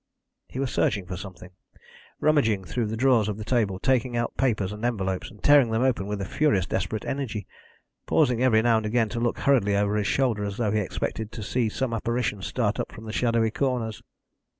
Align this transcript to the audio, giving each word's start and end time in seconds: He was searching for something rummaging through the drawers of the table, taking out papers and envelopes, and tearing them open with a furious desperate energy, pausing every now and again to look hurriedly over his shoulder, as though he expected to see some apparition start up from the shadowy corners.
He 0.47 0.57
was 0.57 0.73
searching 0.73 1.05
for 1.05 1.15
something 1.15 1.51
rummaging 2.19 2.63
through 2.63 2.87
the 2.87 2.97
drawers 2.97 3.29
of 3.29 3.37
the 3.37 3.43
table, 3.45 3.77
taking 3.77 4.17
out 4.17 4.35
papers 4.35 4.71
and 4.71 4.83
envelopes, 4.83 5.29
and 5.29 5.43
tearing 5.43 5.69
them 5.69 5.83
open 5.83 6.07
with 6.07 6.19
a 6.19 6.25
furious 6.25 6.65
desperate 6.65 7.05
energy, 7.05 7.45
pausing 8.07 8.41
every 8.41 8.63
now 8.63 8.77
and 8.77 8.85
again 8.87 9.09
to 9.09 9.19
look 9.19 9.37
hurriedly 9.37 9.75
over 9.75 9.95
his 9.97 10.07
shoulder, 10.07 10.43
as 10.43 10.57
though 10.57 10.71
he 10.71 10.79
expected 10.79 11.31
to 11.33 11.43
see 11.43 11.69
some 11.69 11.93
apparition 11.93 12.41
start 12.41 12.79
up 12.79 12.91
from 12.91 13.05
the 13.05 13.13
shadowy 13.13 13.51
corners. 13.51 14.01